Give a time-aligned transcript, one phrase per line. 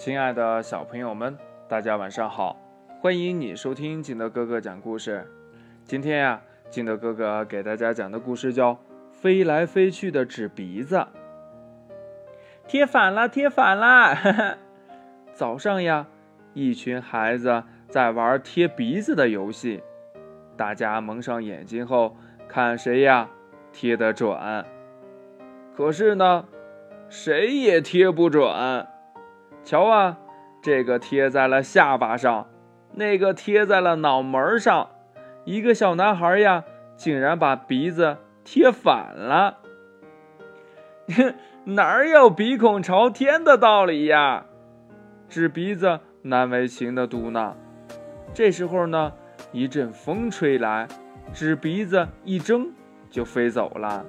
[0.00, 1.36] 亲爱的小朋友们，
[1.68, 2.56] 大家晚上好！
[3.02, 5.30] 欢迎你收听景德哥哥讲故事。
[5.84, 8.72] 今天呀，景德哥哥给大家讲的故事叫
[9.12, 10.96] 《飞来飞去的纸鼻子》。
[12.66, 14.56] 贴反了，贴反了！
[15.34, 16.06] 早上呀，
[16.54, 19.82] 一群孩子在玩贴鼻子的游戏，
[20.56, 22.16] 大家蒙上眼睛后，
[22.48, 23.28] 看谁呀
[23.70, 24.64] 贴得准。
[25.76, 26.46] 可是呢，
[27.10, 28.86] 谁也贴不准。
[29.70, 30.18] 瞧啊，
[30.60, 32.48] 这个贴在了下巴上，
[32.94, 34.88] 那个贴在了脑门上，
[35.44, 36.64] 一个小男孩呀，
[36.96, 39.58] 竟然把鼻子贴反了。
[41.62, 44.46] 哪有鼻孔朝天的道理呀？
[45.28, 47.52] 纸鼻子难为情的嘟囔。
[48.34, 49.12] 这时候呢，
[49.52, 50.88] 一阵风吹来，
[51.32, 52.72] 纸鼻子一挣
[53.08, 54.04] 就飞走了。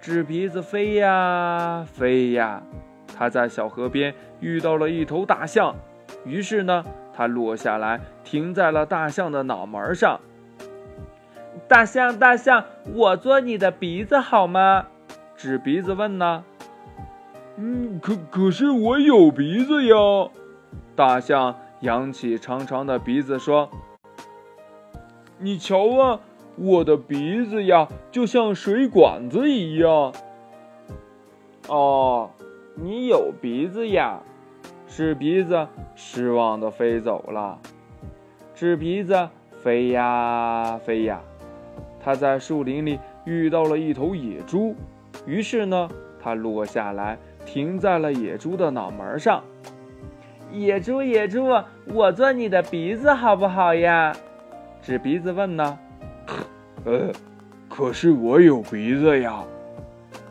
[0.00, 2.62] 纸鼻子飞呀飞呀。
[3.20, 5.76] 他在小河边遇到了一头大象，
[6.24, 10.18] 于是呢，他落下来，停在了大象的脑门上。
[11.68, 14.86] 大象，大象，我做你的鼻子好吗？
[15.36, 16.42] 纸鼻子问呢。
[17.56, 19.94] 嗯，可可是我有鼻子呀。
[20.96, 23.68] 大象扬起长长的鼻子说
[25.36, 26.20] ：“你瞧啊，
[26.56, 30.14] 我的鼻子呀，就像水管子一样。”
[31.68, 32.30] 哦。
[32.74, 34.20] 你有鼻子呀？
[34.86, 37.58] 纸鼻子失望的飞走了。
[38.54, 39.28] 纸鼻子
[39.62, 41.20] 飞呀飞呀，
[42.02, 44.74] 它在树林里遇到了一头野猪，
[45.26, 45.88] 于是呢，
[46.20, 49.44] 它落下来，停在了野猪的脑门上。
[50.50, 51.46] 野猪，野猪，
[51.94, 54.12] 我做你的鼻子好不好呀？
[54.82, 55.78] 纸鼻子问呢。
[56.84, 57.12] 呃，
[57.68, 59.44] 可是我有鼻子呀。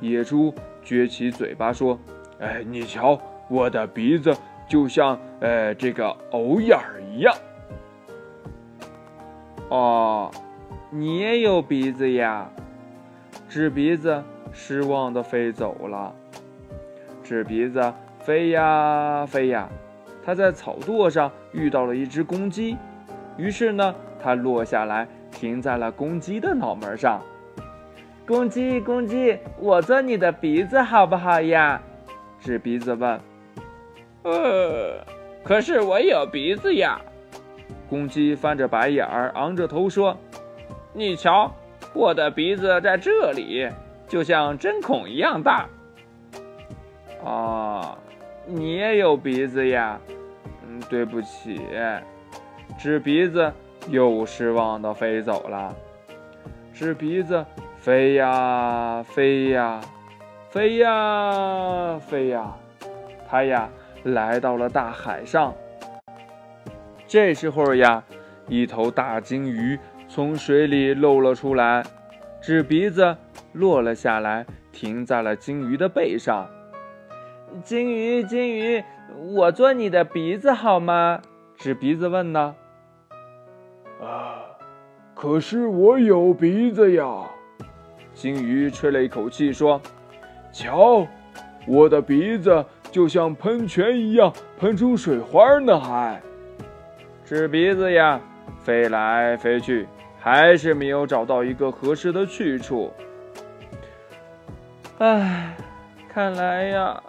[0.00, 0.52] 野猪
[0.84, 1.96] 撅起嘴巴说。
[2.40, 4.32] 哎，你瞧，我的鼻子
[4.68, 7.34] 就像呃这个藕眼儿一样。
[9.68, 10.30] 哦，
[10.90, 12.48] 你也有鼻子呀？
[13.48, 16.14] 纸鼻子失望的飞走了。
[17.24, 19.68] 纸鼻子飞呀飞呀，
[20.24, 22.76] 它在草垛上遇到了一只公鸡，
[23.36, 27.20] 于是呢，它落下来，停在了公鸡的脑门上。
[28.26, 31.82] 公鸡，公鸡，我做你的鼻子好不好呀？
[32.40, 33.20] 纸鼻子问
[34.24, 35.04] ：“呃，
[35.44, 37.00] 可是我有鼻子呀。”
[37.88, 40.16] 公鸡翻着白眼儿，昂着头说
[40.92, 41.50] ：“你瞧，
[41.94, 43.68] 我的鼻子在这里，
[44.06, 45.66] 就像针孔一样大。”
[47.24, 47.98] 啊，
[48.46, 49.98] 你也有鼻子呀？
[50.66, 51.60] 嗯，对不起。
[52.78, 53.52] 纸鼻子
[53.88, 55.74] 又失望的飞走了。
[56.72, 57.44] 纸鼻子
[57.78, 59.80] 飞呀飞呀。
[60.50, 62.56] 飞呀飞呀，
[63.28, 63.68] 它呀
[64.04, 65.54] 来到了大海上。
[67.06, 68.02] 这时候呀，
[68.48, 69.78] 一头大鲸鱼
[70.08, 71.84] 从水里露了出来，
[72.40, 73.14] 纸鼻子
[73.52, 76.48] 落了下来，停在了鲸鱼的背上。
[77.62, 78.82] 鲸鱼，鲸鱼，
[79.34, 81.20] 我做你的鼻子好吗？
[81.58, 82.54] 纸鼻子问呢。
[84.00, 84.56] 啊，
[85.14, 87.28] 可是我有鼻子呀！
[88.14, 89.78] 鲸鱼吹了一口气说。
[90.58, 91.06] 瞧，
[91.68, 96.20] 我的鼻子就像喷泉一样喷出水花呢，还。
[97.24, 98.20] 纸鼻子呀，
[98.64, 99.86] 飞来飞去，
[100.18, 102.92] 还是没有找到一个合适的去处。
[104.98, 105.56] 唉，
[106.08, 107.00] 看来呀，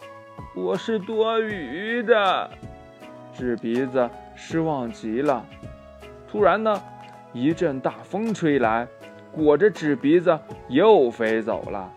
[0.56, 2.48] 我是多余的。
[3.34, 5.44] 纸鼻子失望极了。
[6.32, 6.80] 突然呢，
[7.34, 8.88] 一阵大风吹来，
[9.32, 11.92] 裹着纸鼻子又飞走了。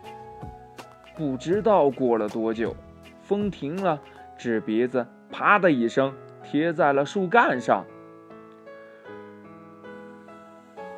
[1.16, 2.74] 不知道过了多久，
[3.22, 4.00] 风停了，
[4.38, 7.84] 纸鼻子啪的一声贴在了树干上。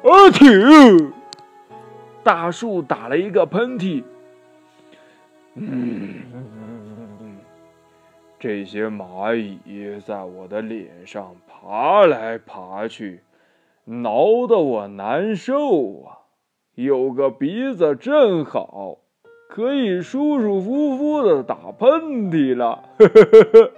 [0.03, 1.13] 阿嚏！
[2.23, 4.05] 大树打了一个喷嚏。
[5.55, 6.23] 嗯，
[8.39, 13.23] 这些蚂蚁在我的脸上爬来爬去，
[13.85, 16.19] 挠得我难受啊！
[16.75, 18.99] 有个鼻子真好。
[19.55, 21.89] 可以舒舒服服的打喷
[22.29, 23.71] 嚏了，呵呵呵呵。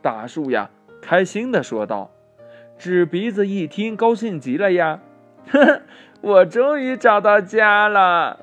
[0.00, 0.70] 大树呀，
[1.02, 2.10] 开心的说道。
[2.78, 5.00] 纸鼻子一听，高兴极了呀，
[5.50, 5.82] 呵呵，
[6.22, 8.38] 我终于找到家了。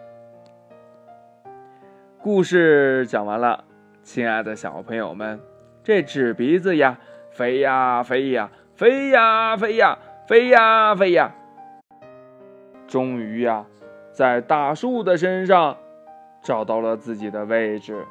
[2.19, 3.63] 故事讲完了，
[4.03, 5.39] 亲爱的小朋友们，
[5.83, 6.99] 这纸鼻子呀，
[7.31, 9.97] 飞呀飞呀，飞呀飞呀，
[10.27, 11.33] 飞呀飞呀，
[12.85, 13.65] 终于呀，
[14.11, 15.75] 在大树的身上。
[16.41, 18.05] 找到了自己的位置，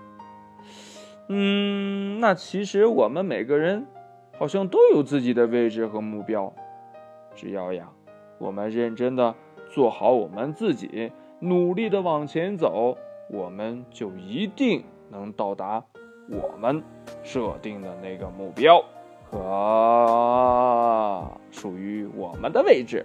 [1.29, 2.35] 嗯，那。
[2.35, 3.87] 其实我们每个人
[4.39, 6.53] 好像都有自己的位置和目标。
[7.35, 7.91] 只要呀，
[8.39, 9.35] 我们认真的
[9.69, 12.97] 做好我们自己，努力的往前走，
[13.31, 15.85] 我们就一定能到达
[16.29, 16.83] 我们
[17.23, 18.83] 设定的那个目标
[19.31, 23.05] 和属于我们的位置。